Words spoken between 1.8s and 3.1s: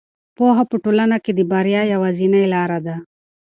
یوازینۍ لاره ده.